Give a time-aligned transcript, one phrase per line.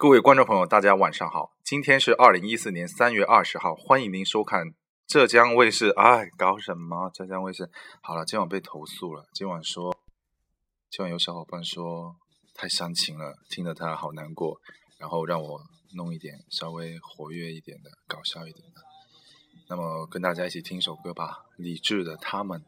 [0.00, 1.50] 各位观众朋友，大家晚上好！
[1.64, 4.72] 今天是二零一四年三月二十号，欢迎您收看
[5.08, 5.88] 浙江卫视。
[5.88, 7.10] 哎，搞什么？
[7.12, 7.68] 浙江卫视
[8.00, 9.26] 好了，今晚被投诉了。
[9.34, 9.92] 今晚说，
[10.88, 12.14] 今晚有小伙伴说
[12.54, 14.60] 太煽情了，听得他好难过，
[15.00, 15.60] 然后让我
[15.96, 18.80] 弄一点稍微活跃一点的、搞笑一点的。
[19.68, 22.60] 那么跟大家一起听首歌吧，李志的《他们》。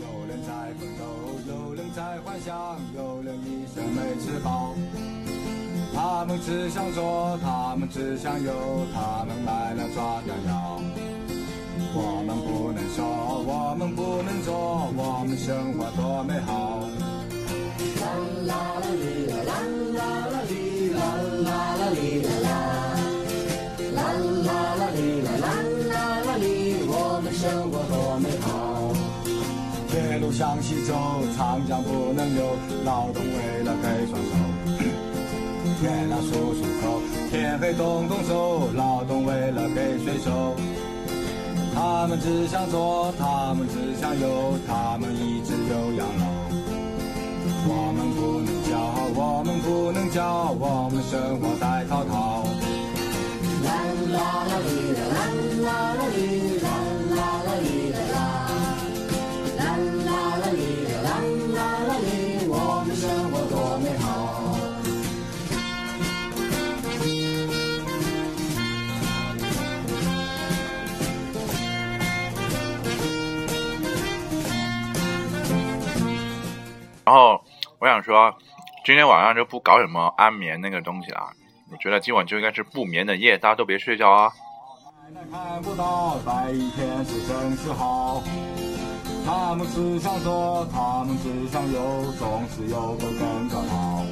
[0.00, 1.04] 有人在奋斗，
[1.46, 4.74] 有人在幻想，有人一生没吃饱。
[6.20, 8.52] 他们只想做，他们只想有，
[8.92, 10.78] 他们来了抓掉要。
[11.94, 13.02] 我们不能说，
[13.48, 14.52] 我们不能做，
[14.98, 16.84] 我们生活多美好。
[17.96, 18.04] 啦
[18.44, 19.64] 啦啦哩啦啦
[19.96, 21.00] 啦啦哩啦
[21.40, 21.48] 啦
[21.80, 23.98] 啦哩啦啦，啦
[24.44, 25.48] 啦啦哩啦啦
[25.88, 28.92] 啦啦哩，我们生活多美好。
[29.88, 30.92] 铁路向西走，
[31.34, 32.44] 长江不能流，
[32.84, 34.09] 劳动为了给。
[35.82, 37.00] 月亮数数口，
[37.30, 40.54] 天黑动动手，劳动为了给税收。
[41.74, 46.26] 他们只想做，他们只想有，他们一直有养老。
[47.66, 48.76] 我们不能叫，
[49.14, 52.44] 我们不能叫，我们生活在滔滔。
[53.64, 53.72] 啦
[54.12, 55.18] 啦啦哩啦啦
[55.62, 56.18] 啦啦哩
[77.10, 77.42] 然后
[77.80, 78.32] 我想说，
[78.84, 81.32] 今天晚上就不搞什么安眠那个东西了。
[81.72, 84.32] 我觉得今晚就应该是不眠的夜，大家都别睡觉啊！
[89.26, 94.04] 他们只想做，他们只想有，总是有个更更好。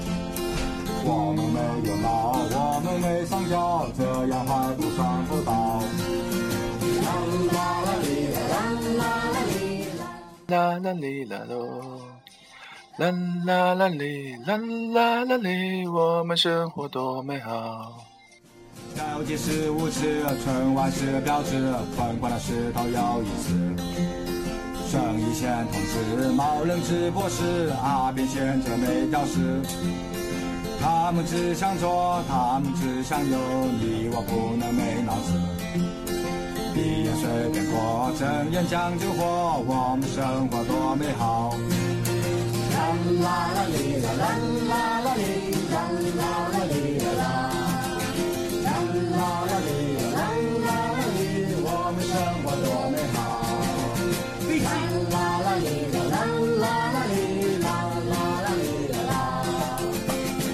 [1.04, 5.52] 我们没有老，我们没上交，这样还不算不到。
[7.04, 7.06] 啦
[7.54, 8.36] 啦啦哩啦
[8.98, 9.86] 啦啦哩。
[10.48, 12.00] 啦啦哩啦喽，
[12.98, 13.12] 啦
[13.46, 14.56] 啦啦哩啦
[14.92, 17.94] 啦啦哩，我们生活多美好。
[18.96, 23.54] 交际是无耻，春晚是标志，疯狂的石头有意思。
[24.90, 29.62] 生意线通知，冒人直播时，阿扁闲着没屌丝。
[30.80, 33.38] 他们只想做，他们只想有，
[33.80, 35.38] 你我不能没脑子。
[36.74, 41.54] 闭眼随便过，睁眼讲究活，我们生活多美好。
[42.88, 44.24] 啦啦啦哩啦啦
[44.66, 44.72] 啦
[45.04, 45.20] 啦哩
[45.68, 45.76] 啦
[46.16, 46.72] 啦啦哩
[47.04, 47.22] 啦啦，
[48.64, 48.66] 啦
[49.12, 49.68] 啦啦哩
[50.00, 51.20] 啦啦啦哩，
[51.60, 52.10] 我们生
[52.42, 53.16] 活多美好。
[54.64, 54.66] 啦
[55.12, 56.16] 啦啦哩啦啦
[56.62, 57.12] 啦啦哩
[57.60, 57.66] 啦
[58.08, 58.10] 啦
[58.40, 59.12] 啦哩啦啦，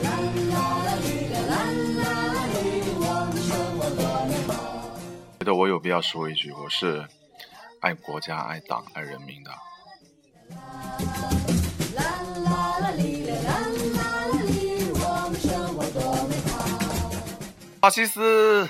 [0.02, 0.06] 啦
[0.50, 1.54] 啦啦哩啦啦
[2.02, 2.02] 啦
[2.34, 2.58] 啦哩，
[2.98, 4.50] 我们生活多美好。
[5.38, 7.06] 觉得我有必要说一句，我是
[7.80, 9.52] 爱国家、爱党、爱人民的。
[17.84, 18.66] 法西斯。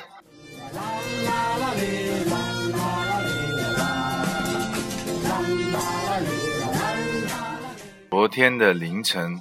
[8.10, 9.40] 昨天的凌晨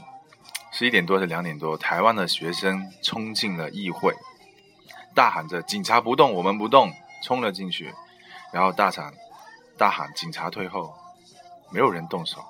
[0.72, 4.13] 十一点多还是两点多，台湾的学生冲进了议会，
[5.16, 6.94] 大喊着“警察不动，我们不动”，
[7.25, 7.91] 冲了进去，
[8.51, 9.12] 然后大喊
[9.75, 10.94] 大喊“警察退后”，
[11.73, 12.45] 没有人动手。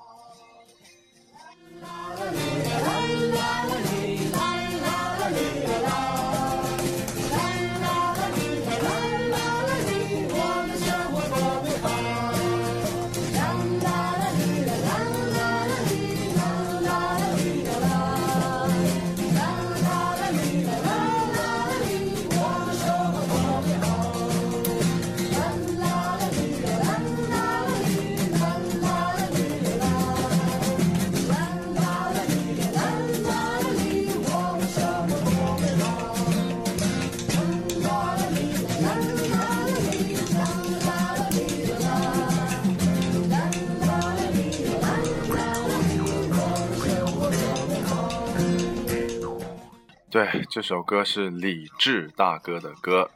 [50.13, 53.09] 对这首歌是李志大哥的歌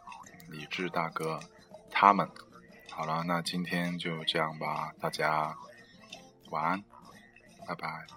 [0.50, 1.40] 李志大哥
[1.92, 2.28] 他们。
[2.90, 5.56] 好了那今天就这样吧大家
[6.50, 6.84] 晚安
[7.68, 8.08] 拜拜。